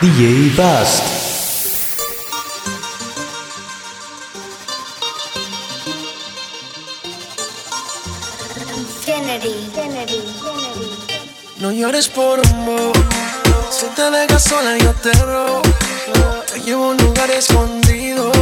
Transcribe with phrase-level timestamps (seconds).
[0.00, 0.50] DJ
[11.60, 12.92] No llores por un amor,
[13.70, 15.62] si te dejas sola yo te robo.
[16.52, 18.32] Te llevo a un lugar escondido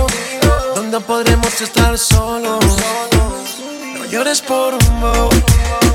[0.74, 2.64] donde podremos estar solos.
[3.98, 5.30] No llores por un amor,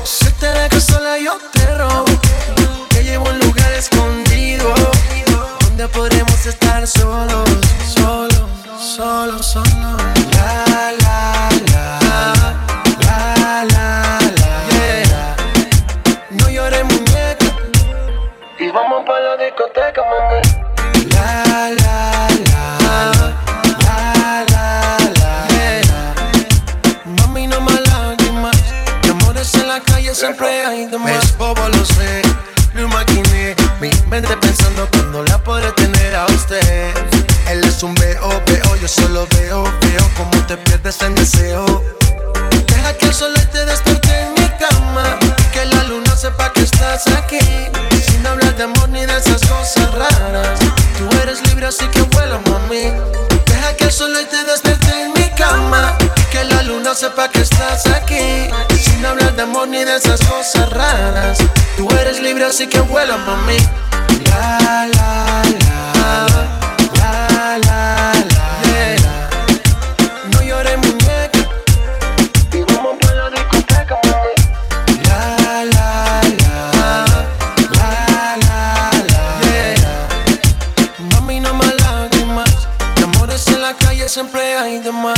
[0.04, 2.04] si te dejas sola yo te robo.
[2.90, 4.17] Te llevo a un lugar escondido
[62.48, 63.58] Ahora sí que vuela, mami.
[64.24, 66.26] La, la, la, la,
[66.94, 68.12] la, la,
[68.64, 69.14] la, la.
[70.32, 71.40] No llores, muñeca.
[72.54, 74.32] Y vamos por la discoteca, mami.
[75.04, 75.20] La,
[75.74, 75.88] la,
[76.40, 77.04] la,
[77.74, 77.90] la,
[78.40, 78.56] la,
[79.10, 79.22] la,
[79.82, 81.16] la.
[81.20, 82.66] Mami, no más lágrimas.
[82.96, 85.17] De amores en la calle siempre hay demás.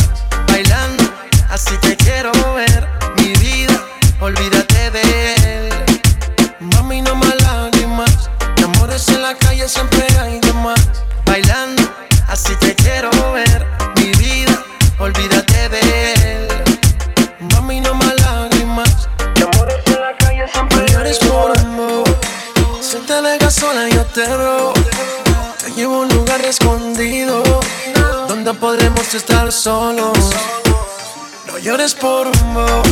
[31.70, 32.82] llores por un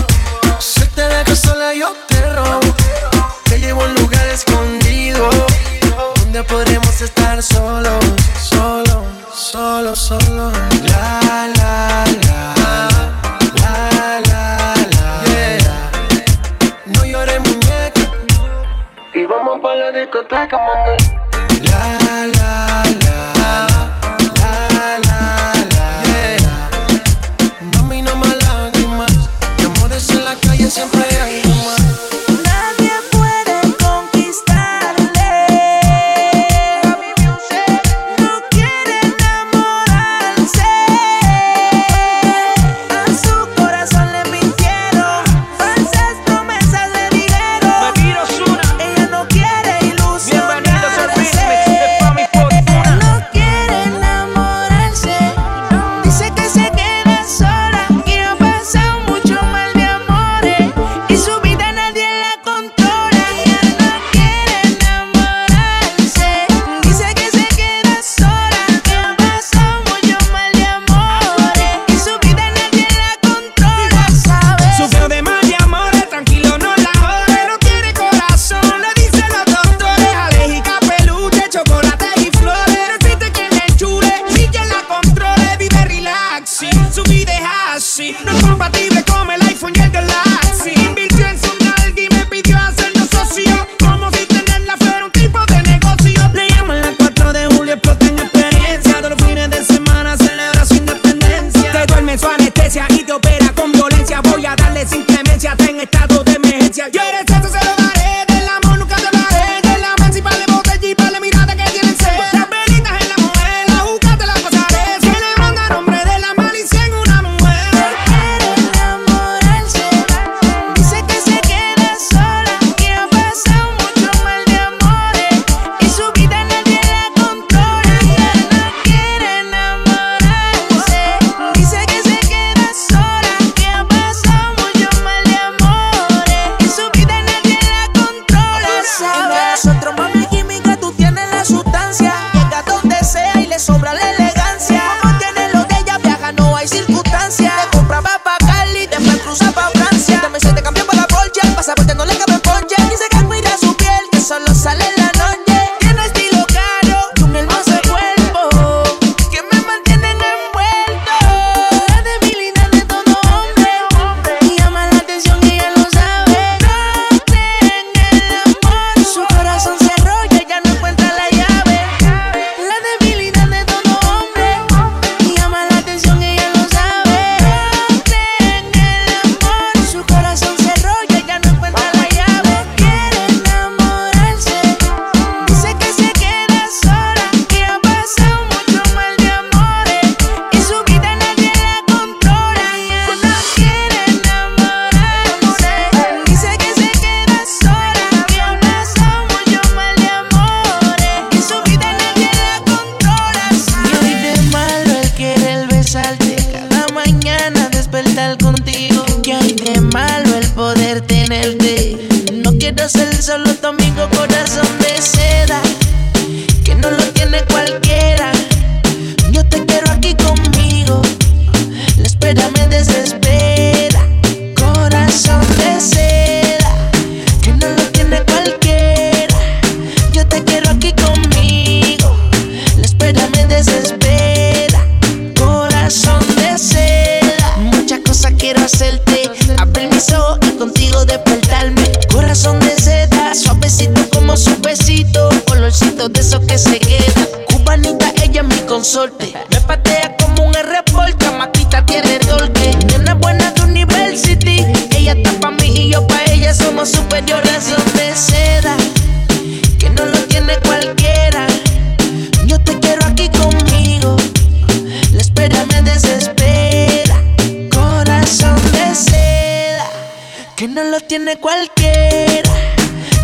[0.60, 2.60] Si te dejo sola yo te robo.
[3.44, 5.28] Te llevo a un lugar escondido
[6.20, 8.07] Donde podremos estar solos.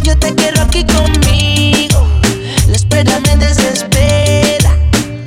[0.02, 2.06] Yo te quiero aquí conmigo.
[2.68, 4.76] La espera me desespera.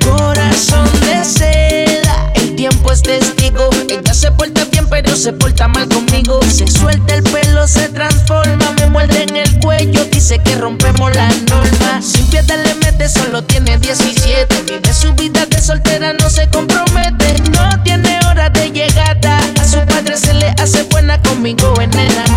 [0.04, 2.32] Corazón de seda.
[2.34, 3.70] El tiempo es testigo.
[3.88, 6.40] Ella se porta bien, pero se porta mal conmigo.
[6.42, 8.72] Se suelta el pelo, se transforma.
[8.78, 10.04] Me muerde en el cuello.
[10.12, 12.04] Dice que rompemos las normas.
[12.04, 14.62] Sin piedad le mete, solo tiene 17.
[14.62, 17.42] Vive su vida de soltera, no se compromete.
[17.50, 19.40] No tiene hora de llegada.
[19.60, 22.27] A su padre se le hace buena conmigo en el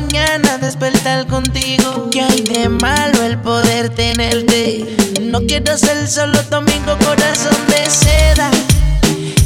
[0.00, 2.08] mañana despertar contigo.
[2.10, 4.84] Que hay de malo el poder tenerte.
[5.22, 8.50] No quiero ser solo domingo, corazón de seda.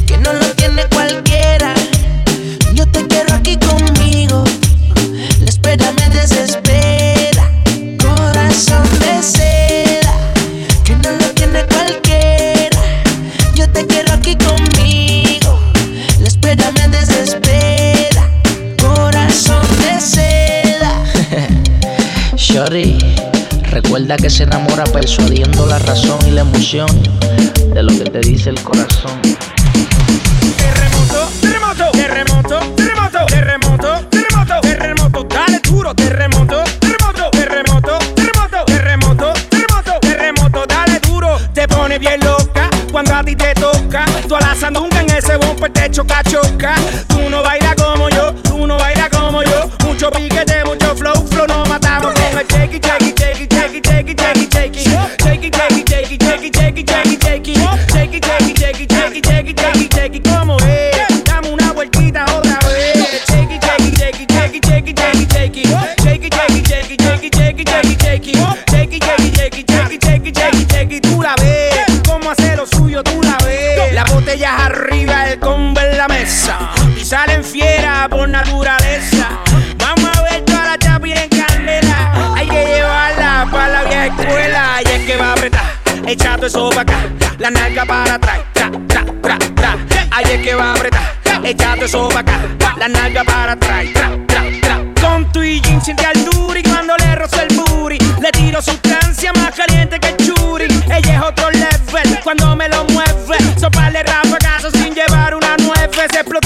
[0.06, 1.74] Que no lo tiene cualquiera.
[24.12, 26.86] Recuerda que se enamora persuadiendo la razón y la emoción
[27.72, 29.12] de lo que te dice el corazón.
[30.56, 40.00] Terremoto, terremoto, terremoto, terremoto, terremoto, terremoto, terremoto, dale duro, terremoto, terremoto, terremoto, terremoto, terremoto, terremoto,
[40.00, 44.54] terremoto, dale duro, te pone bien loca cuando a ti te toca, tú a la
[44.54, 46.74] sandunga en ese bumper te choca, choca,
[47.08, 50.61] tú no bailas como yo, tú no bailas como yo, mucho piquete,
[86.42, 87.08] echando eso para acá,
[87.38, 89.76] la nalga para atrás, tra, tra, tra, tra,
[90.10, 92.40] ahí es que va a apretar, echando eso para acá,
[92.78, 96.96] la nalga para atrás, tra, tra, tra, con tu y jean siente al duri cuando
[96.96, 101.50] le rozo el booty, le tiro sustancia más caliente que el churi, ella es otro
[101.52, 106.41] level, cuando me lo mueve, soparle rafagazos sin llevar una nueve, se explota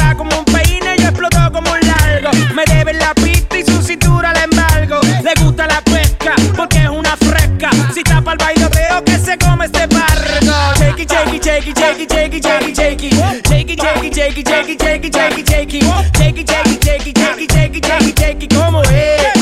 [11.74, 13.36] jakey, jakey, jakey, jakey, jakey.
[13.42, 15.80] Jakey, jakey, jakey, jakey, jakey, jakey, jakey.
[16.12, 18.48] Jakey, jakey, jakey, jakey, jakey, jakey, jakey.
[18.48, 19.35] Como es.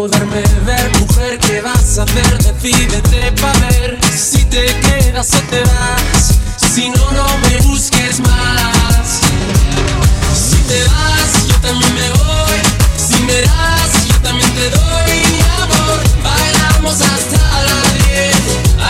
[0.00, 0.90] Poderme ver.
[0.98, 2.38] Mujer, ¿qué vas a hacer?
[2.38, 6.38] Decídete para ver si te quedas o te vas.
[6.72, 9.20] Si no, no me busques más.
[10.32, 12.58] Si te vas, yo también me voy.
[12.96, 15.98] Si me das, yo también te doy mi amor.
[16.24, 18.36] Bailamos hasta las 10,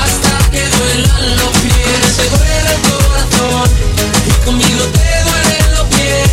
[0.03, 2.03] hasta que duelan los pies.
[2.19, 3.69] Te duele el corazón
[4.29, 6.31] y conmigo te duelen los pies.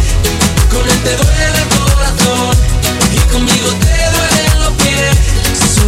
[0.72, 1.77] Con él te duele el corazón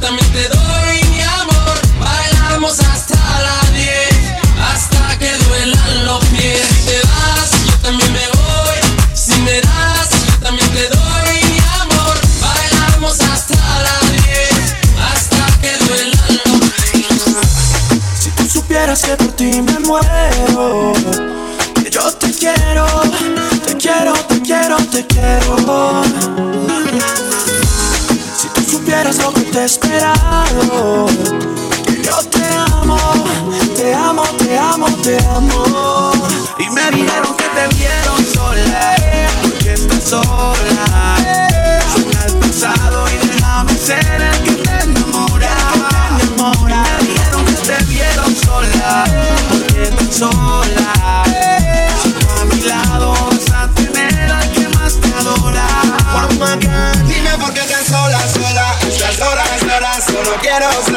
[0.00, 1.78] También te doy mi amor.
[2.00, 3.88] Bailamos hasta las 10,
[4.60, 6.66] hasta que duelan los pies.
[6.68, 8.78] Si te vas, yo también me voy.
[9.14, 12.16] Si me das, yo también te doy mi amor.
[12.40, 14.50] Bailamos hasta las 10,
[15.10, 16.60] hasta que duelan los
[16.92, 17.22] pies.
[18.18, 20.92] Si tú supieras que por ti me muero,
[21.74, 22.86] que yo te quiero,
[23.66, 26.02] te quiero, te quiero, te quiero.
[28.98, 31.06] Supieras lo que te he esperado,
[32.02, 32.98] yo te amo,
[33.76, 36.12] te amo, te amo, te amo.
[36.58, 38.96] Y me dijeron que te vieron sola,
[39.60, 41.16] que estás sola.
[41.92, 44.62] Suena al pasado y déjame ser el que.
[44.62, 45.54] Te enamora.
[46.18, 49.04] Y me dijeron que te vieron sola,
[49.48, 50.77] porque estás sola.
[60.42, 60.87] ghettos.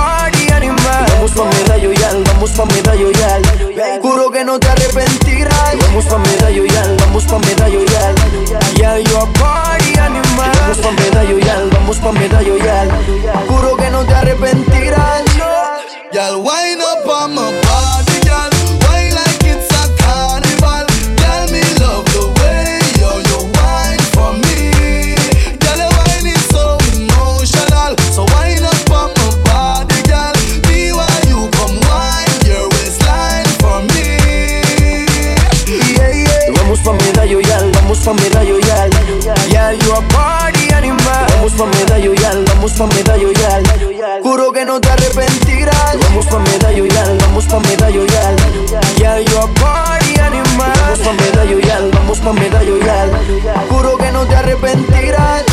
[0.00, 1.06] Party animal.
[1.12, 3.42] Vamos pa' medallo yal, vamos pa' medallo yal.
[4.02, 5.74] Juro que no te arrepentirás.
[5.86, 8.14] Vamos pa' medallo yal, vamos pa' medallo yal.
[8.78, 10.52] Yeah, you a party animal.
[10.60, 12.88] Vamos pa' medallo yal, vamos pa' medallo yal.
[13.48, 15.24] Juro que no te arrepentirás.
[16.12, 17.69] Y'all wind up on my
[47.60, 48.36] medallo yal.
[48.98, 50.72] Yeah, you a party animal.
[50.76, 53.10] Vamos pa' medallo yal, vamos pa' medallo yal.
[53.68, 55.44] Juro que no te arrepentirás.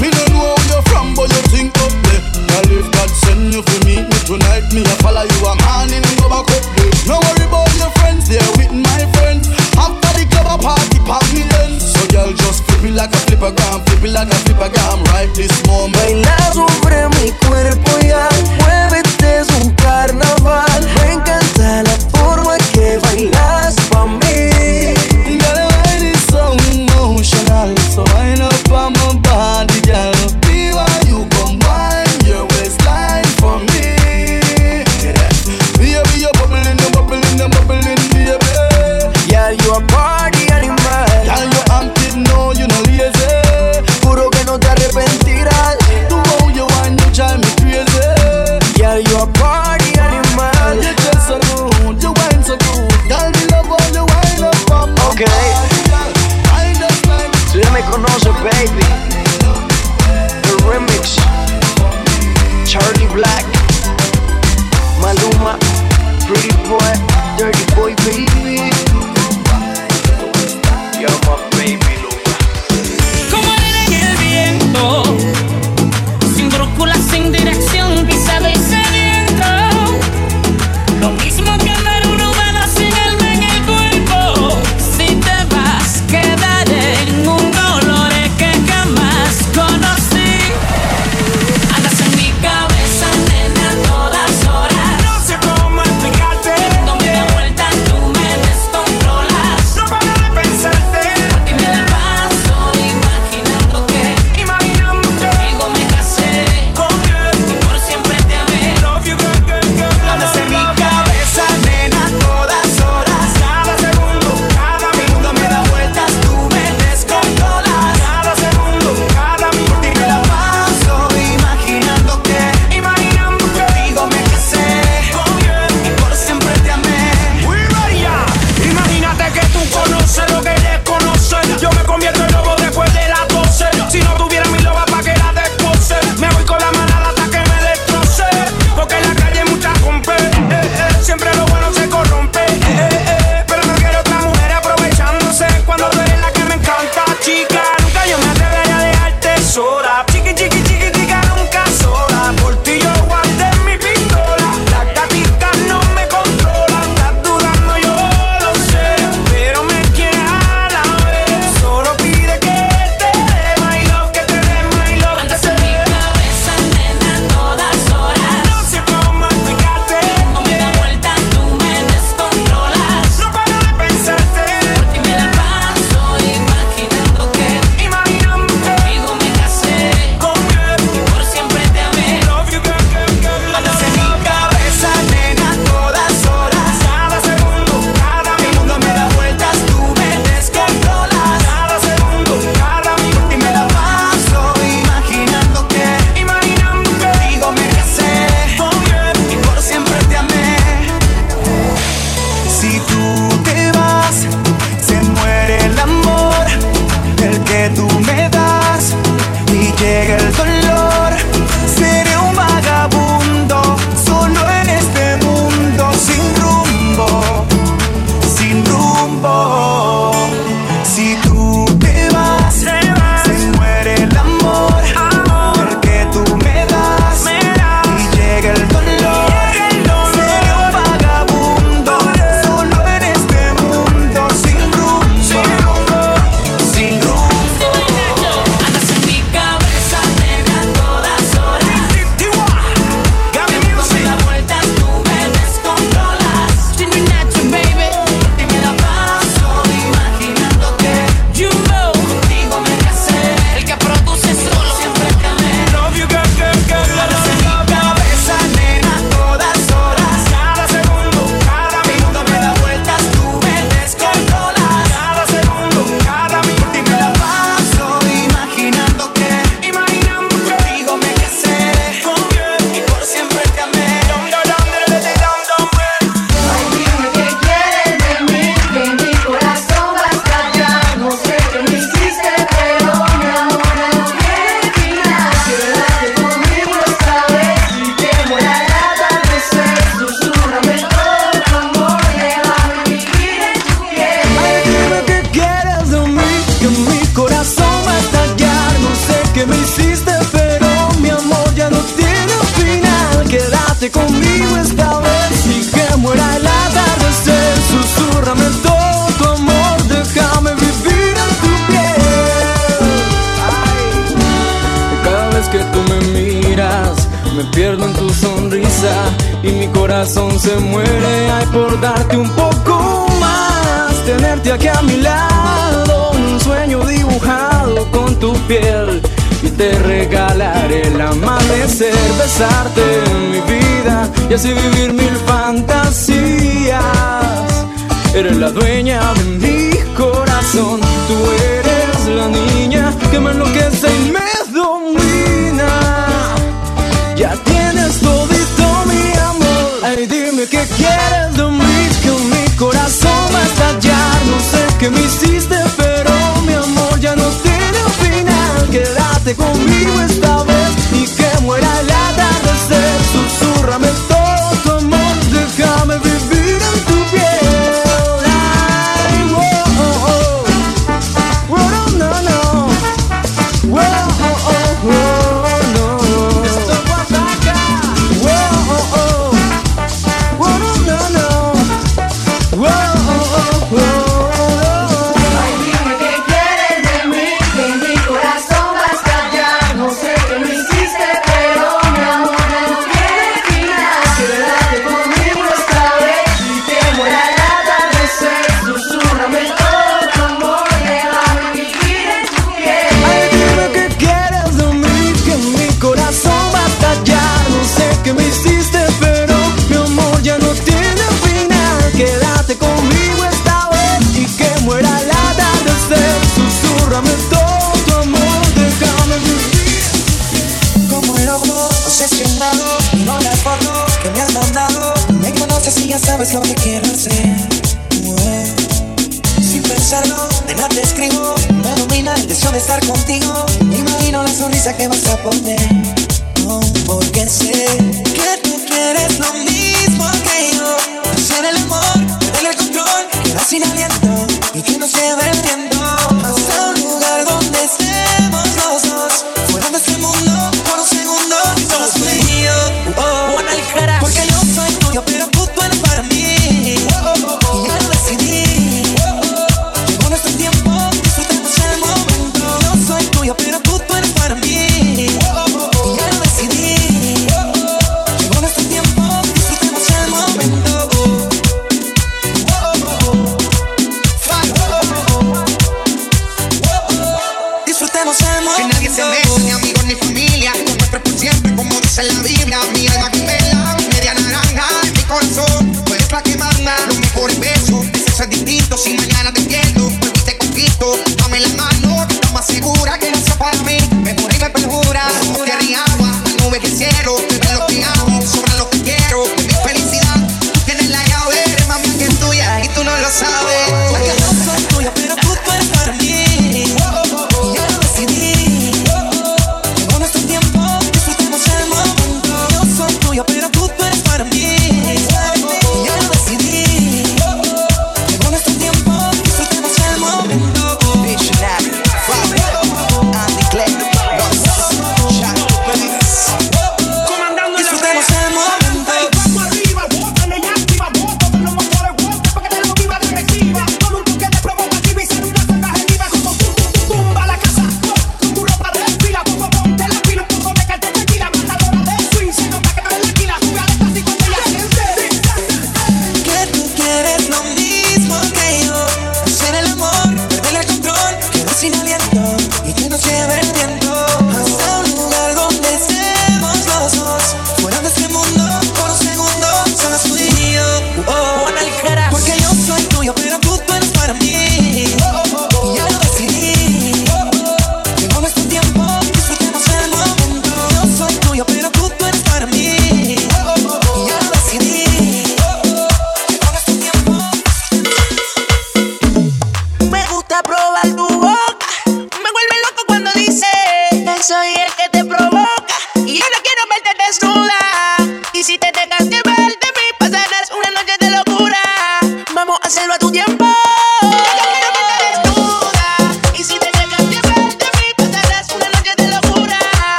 [0.00, 2.22] Me no know where you're from, but you think up there.
[2.50, 6.28] Girl, if God send you for me tonight, me a follow you a morning go
[6.28, 6.90] back up there.
[7.06, 9.46] No worry about your friends, they're with my friends.
[9.78, 10.98] After the club a party,
[11.34, 11.78] me then.
[11.78, 15.54] So girl, just flip it like a flippergram, flip it like a flippergram, right this
[15.66, 15.94] moment.
[15.94, 20.31] Baila sobre mi cuerpo ya, muévete es un carnaval.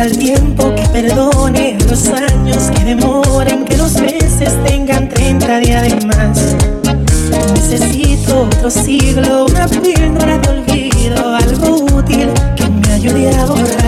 [0.00, 6.06] Al tiempo que perdone los años que demoren, que los meses tengan 30 días de
[6.06, 6.56] más.
[7.52, 13.79] Necesito otro siglo, una píldora de olvido, algo útil que me ayude a borrar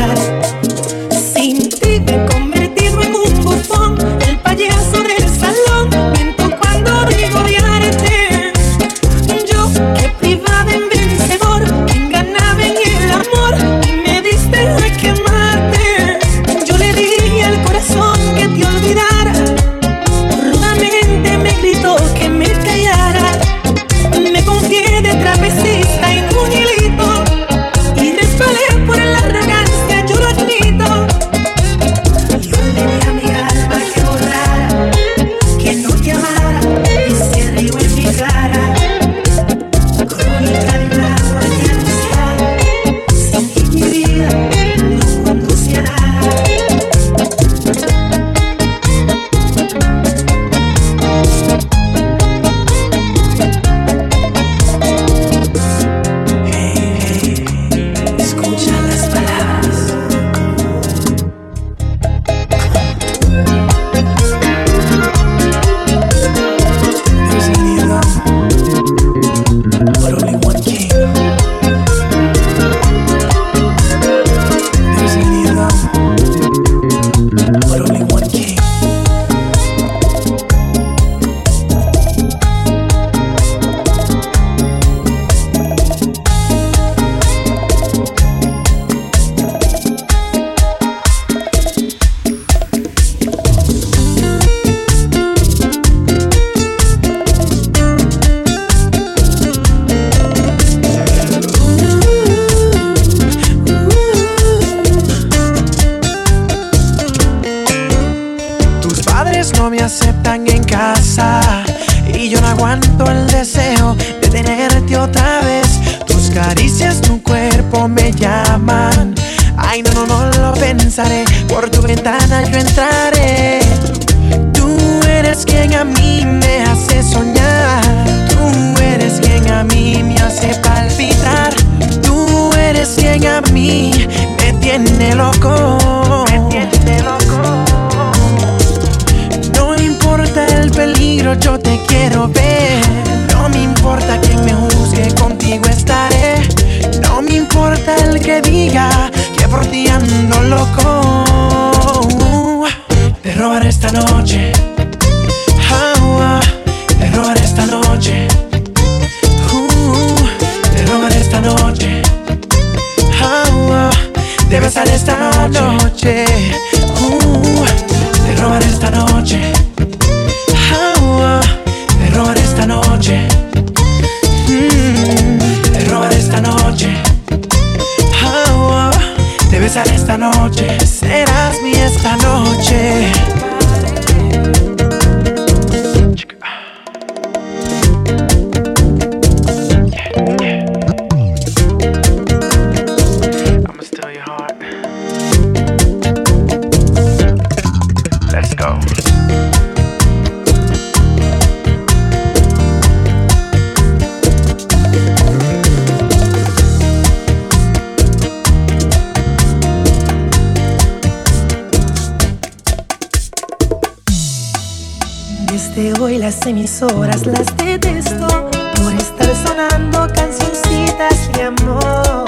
[215.75, 222.27] Desde hoy las emisoras las detesto por estar sonando cancioncitas de amor.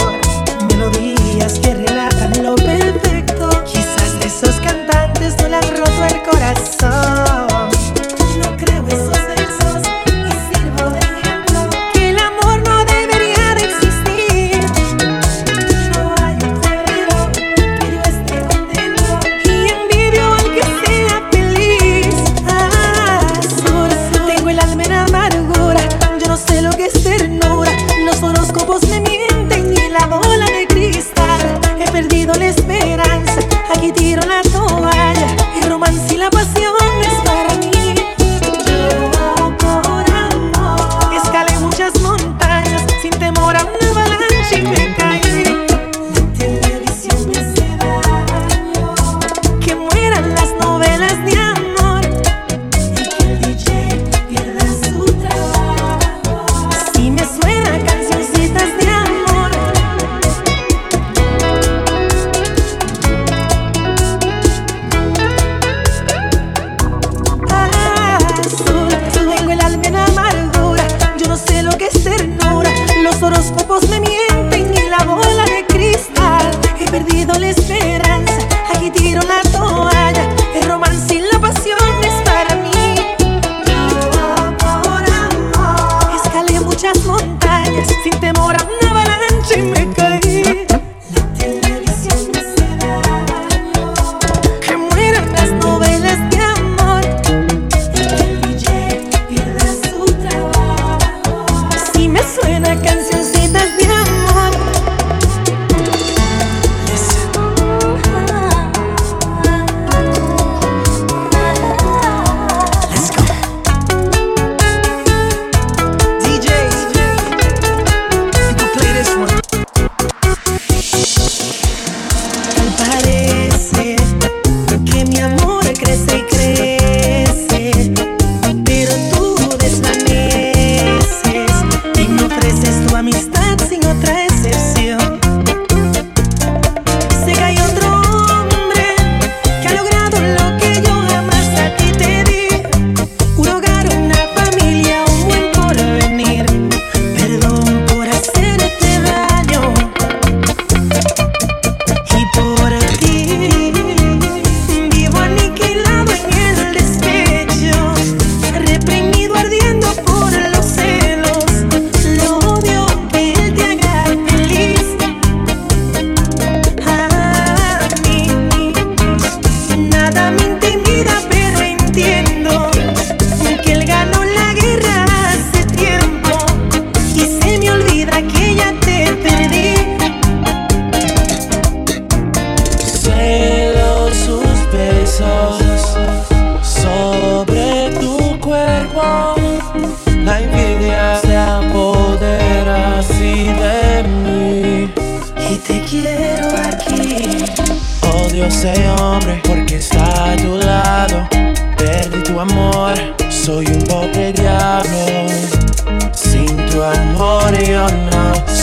[0.70, 3.50] Melodías que relatan lo perfecto.
[3.66, 7.23] Quizás esos cantantes no le han roto el corazón.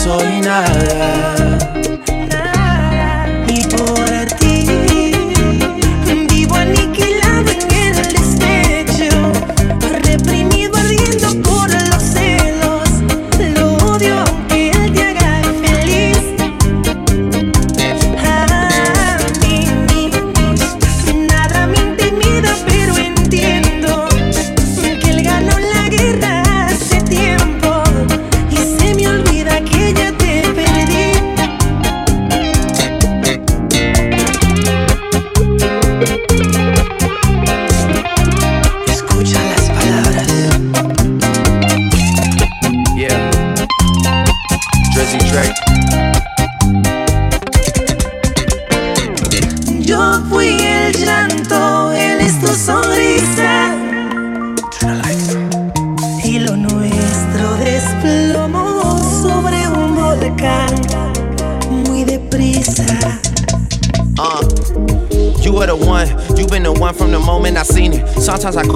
[0.02, 1.31] Soy nada.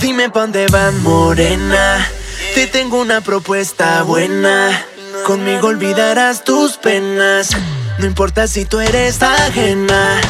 [0.00, 2.06] Dime pa' dónde van, morena.
[2.54, 4.84] Te tengo una propuesta buena.
[5.24, 7.50] Conmigo olvidarás tus penas.
[7.98, 10.20] No importa si tú eres ajena.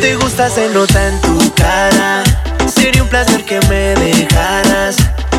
[0.00, 2.22] Te gusta, se nota en tu cara.
[2.72, 4.96] Sería un placer que me dejaras.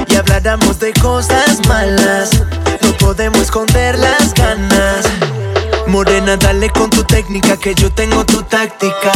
[0.07, 2.31] Y habláramos de cosas malas.
[2.81, 5.05] No podemos esconder las ganas.
[5.87, 9.11] Morena, dale con tu técnica que yo tengo tu táctica.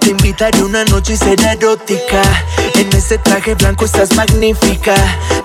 [0.00, 2.22] Te invitaré una noche y será erótica.
[2.74, 4.94] En ese traje blanco estás magnífica.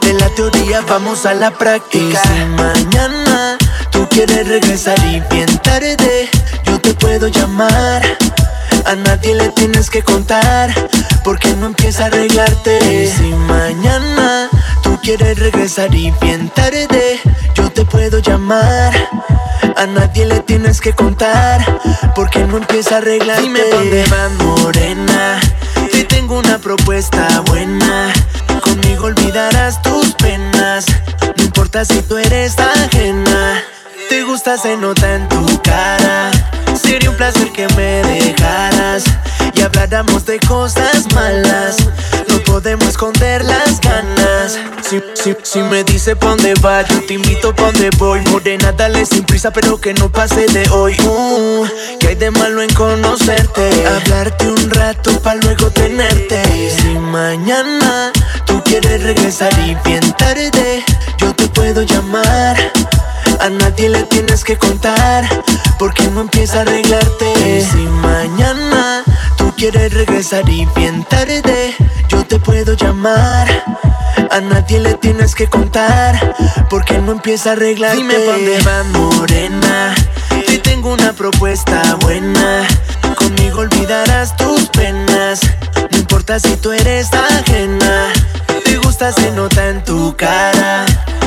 [0.01, 2.21] De la teoría vamos a la práctica.
[2.23, 3.57] Y si mañana
[3.91, 6.30] tú quieres regresar y bien tarde,
[6.63, 8.03] yo te puedo llamar.
[8.86, 10.73] A nadie le tienes que contar,
[11.23, 13.03] porque no empieza a arreglarte.
[13.03, 14.49] Y si mañana
[14.98, 17.20] tú quieres regresar y bien tarde,
[17.54, 18.93] yo te puedo llamar.
[19.76, 21.64] A nadie le tienes que contar,
[22.16, 23.43] porque no empieza a arreglarte.
[23.43, 25.39] Dime dónde vas, morena.
[25.91, 28.12] Te tengo una propuesta buena.
[28.62, 30.86] Conmigo olvidarás tus penas.
[31.38, 33.64] No importa si tú eres ajena.
[34.10, 36.32] Te gusta, se nota en tu cara.
[36.82, 39.04] Sería un placer que me dejaras
[39.54, 41.78] y habláramos de cosas malas.
[42.58, 44.58] Podemos esconder las ganas.
[44.82, 48.20] Si, si, si me dice pa' dónde va, yo te invito pa' dónde voy.
[48.32, 50.97] Morena, dale sin prisa, pero que no pase de hoy.
[51.03, 51.68] Uh,
[51.99, 53.70] que hay de malo en conocerte?
[53.86, 56.72] Hablarte un rato pa' luego tenerte.
[56.72, 58.12] Si mañana
[58.47, 60.84] tú quieres regresar y bien tarde,
[61.20, 62.58] yo te puedo llamar.
[63.39, 65.30] A nadie le tienes que contar,
[65.78, 67.62] porque no empieza a arreglarte.
[67.72, 69.03] Si mañana
[69.58, 71.76] quieres regresar y bien tarde,
[72.10, 73.47] yo te puedo llamar.
[74.30, 76.36] A nadie le tienes que contar,
[76.70, 77.97] porque no empieza a arreglarte.
[77.97, 79.95] Dime dónde vas, morena.
[80.45, 82.68] Te tengo una propuesta buena.
[83.16, 85.41] Conmigo olvidarás tus penas.
[85.91, 88.14] No importa si tú eres ajena.
[88.64, 90.86] Te gusta, se nota en tu cara.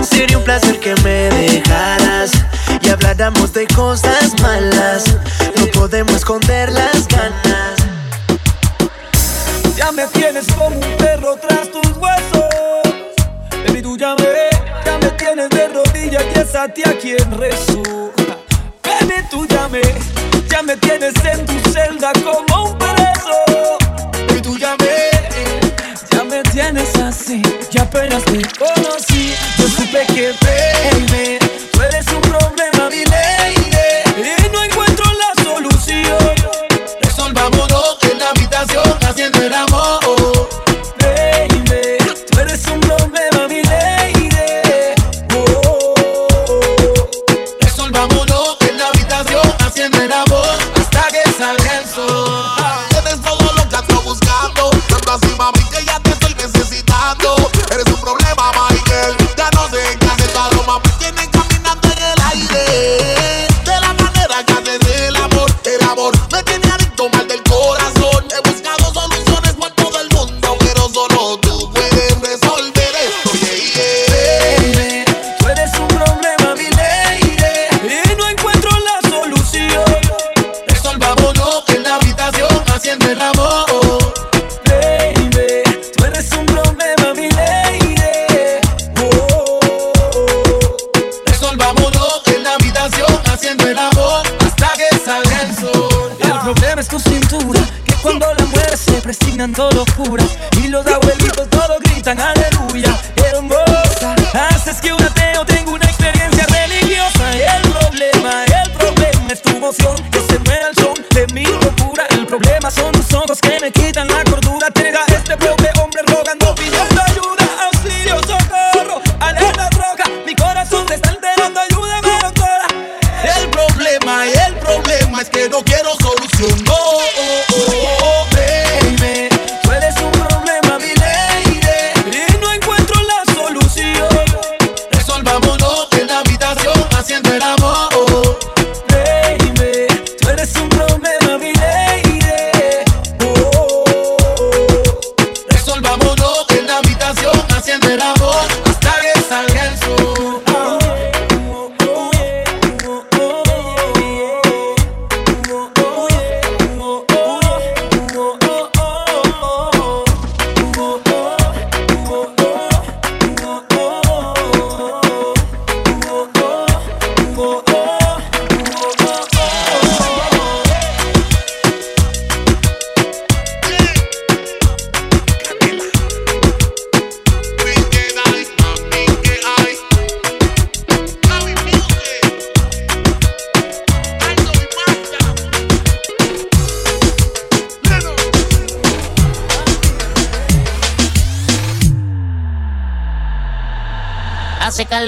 [0.08, 2.30] Sería un placer que me dejaras
[2.80, 5.04] y habláramos de cosas malas.
[5.56, 7.69] No podemos esconder las ganas.
[9.80, 12.82] Ya me tienes como un perro tras tus huesos.
[13.66, 14.14] Baby, tú ya
[14.84, 17.82] ya me tienes de rodillas y es a ti a quien rezo.
[18.84, 19.70] Baby, tú ya
[20.50, 23.78] ya me tienes en tu celda como un preso.
[24.28, 27.40] Baby, tú ya me, ya me tienes así.
[27.72, 31.38] Y apenas te conocí, yo supe que, baby,
[31.72, 33.04] tú eres un problema, mi
[39.52, 39.89] amor.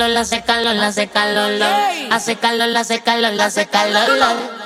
[0.02, 1.62] Calor, hace calor, hace calor,
[2.10, 4.08] hace calor, hace calor, hace calor.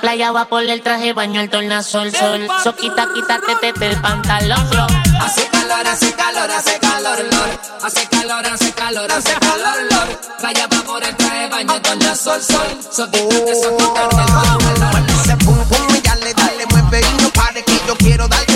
[0.01, 2.47] Playa va por el traje, baño el tornasol, sol.
[2.63, 4.67] So quita, quítate te, te, el pantalón.
[5.21, 7.59] Hace calor, hace calor, hace calor, lor.
[7.83, 10.19] Hace calor, hace calor, hace calor, lor.
[10.39, 12.79] Playa va por el traje, baño tornasol, sol.
[12.91, 15.05] So quítate, so quítate el pantalón.
[15.21, 18.46] Ese pum pum y dale, dale, mueve y no pare que yo quiero darte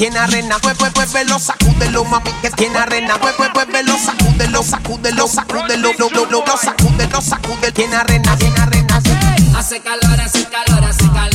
[0.00, 0.56] tiene arena.
[0.62, 3.18] Mueve, muévelo, sacúdelo, mami, que tiene arena.
[3.20, 8.96] Mueve, muévelo, sacúdelo, sacúdelo, sacúdelo, lo, lo, lo, lo, sacúdelo, sacúdelo, tiene arena, tiene arena.
[9.58, 11.29] Hace calor, hace calor, hace calor,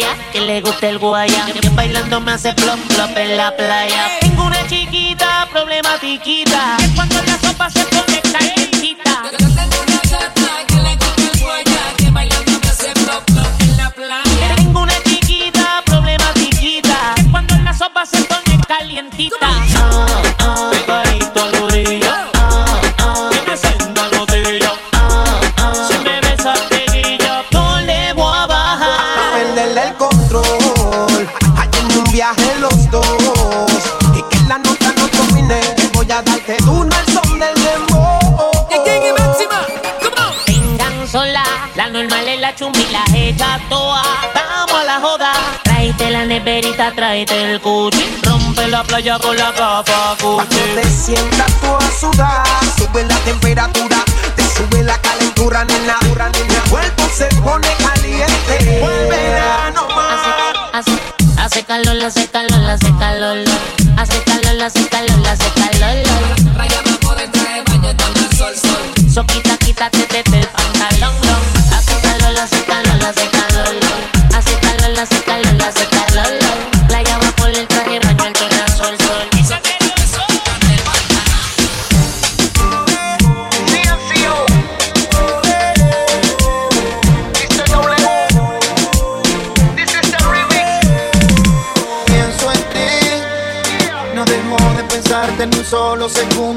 [0.00, 1.46] tengo una que le gusta el guaya.
[1.46, 4.18] Que bailando me hace plop, plop en la playa.
[4.20, 6.76] Tengo una chiquita, problematiquita.
[6.78, 9.22] Que cuando la sopa se pone calientita.
[14.56, 17.14] Tengo una chiquita, problematiquita.
[17.16, 19.83] Que cuando la sopa se pone calientita.
[46.84, 48.16] Neverita, tráete el cuchi.
[48.22, 50.74] Rompe la playa con la capa Cuando cuchi.
[50.74, 54.04] te sientas tú a sudar, sube la temperatura,
[54.36, 55.98] te sube la calentura, nena.
[56.02, 58.80] El cuerpo se pone caliente.
[58.80, 60.20] Vuelve verano más.
[60.72, 60.92] Hace,
[61.38, 63.38] hace calor, hace calor, hace calor.
[63.96, 66.04] Hace calor, hace calor, hace calor.
[66.58, 69.10] Va por el traje, baño tornasol, sol.
[69.12, 70.23] So quita, quítate te,
[96.04, 96.53] ni un solo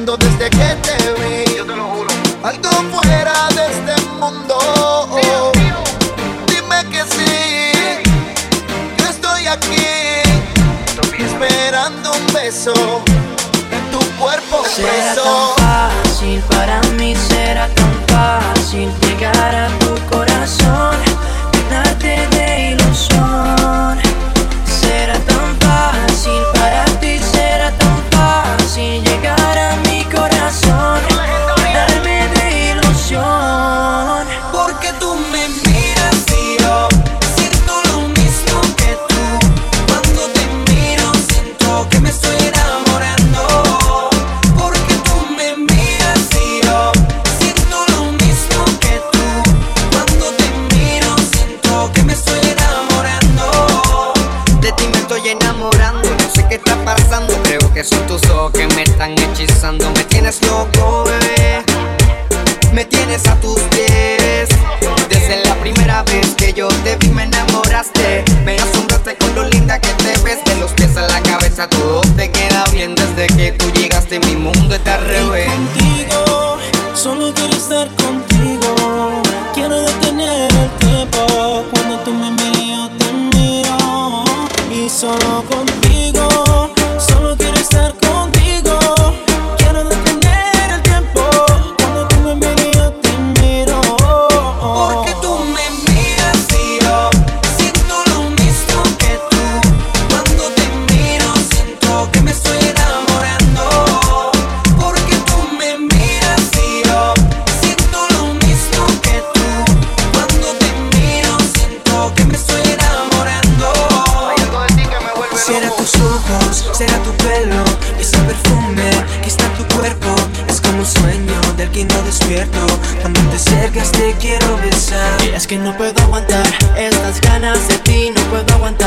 [124.19, 125.21] quiero besar.
[125.23, 126.45] Y es que no puedo aguantar
[126.75, 128.86] estas ganas de ti, no puedo aguantar.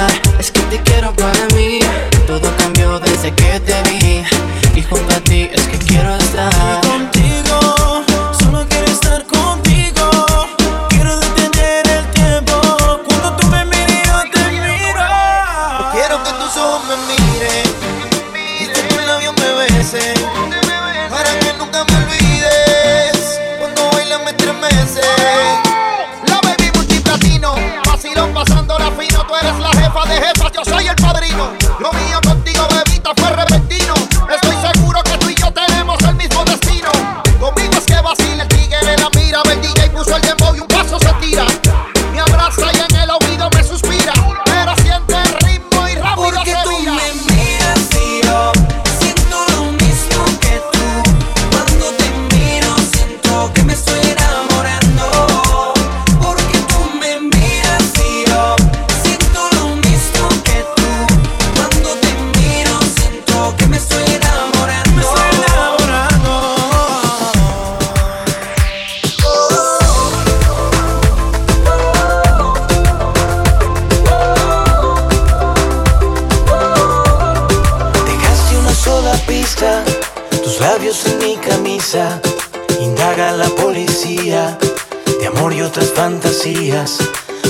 [84.01, 86.97] de amor y otras fantasías.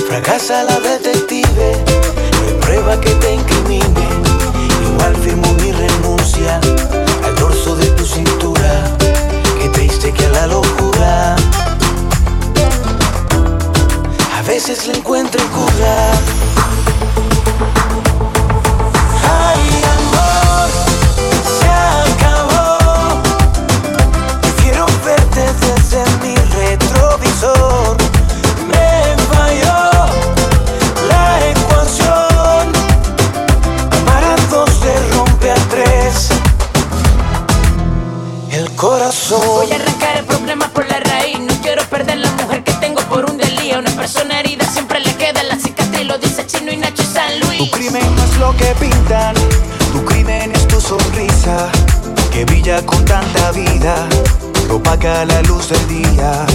[0.09, 1.77] Fracasa la detective,
[2.33, 4.07] no hay prueba que te incrimine.
[4.83, 6.59] Igual firmo mi renuncia
[7.23, 8.83] al dorso de tu cintura,
[9.61, 11.35] que triste que a la locura.
[14.37, 16.50] A veces le encuentro en cura.
[27.47, 29.79] me falló
[31.07, 32.71] la ecuación.
[33.99, 36.29] Amar a dos se rompe a tres.
[38.51, 39.41] El corazón.
[39.43, 41.39] Voy a arrancar el problema por la raíz.
[41.39, 43.79] No quiero perder la mujer que tengo por un delío.
[43.79, 46.05] Una persona herida siempre le queda la cicatriz.
[46.05, 47.57] Lo dice Chino y Nacho y San Luis.
[47.57, 49.33] Tu crimen no es lo que pintan.
[49.91, 51.69] Tu crimen es tu sonrisa
[52.31, 54.07] que brilla con tanta vida
[54.67, 56.45] propaga la luz del día.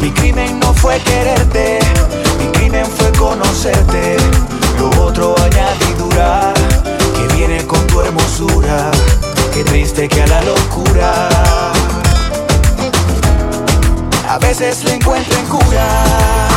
[0.00, 1.78] Mi crimen no fue quererte,
[2.38, 4.16] mi crimen fue conocerte.
[4.78, 6.52] Lo otro añadidura
[7.14, 8.90] que viene con tu hermosura.
[9.52, 11.28] Qué triste que a la locura
[14.28, 16.55] a veces le encuentro en cura.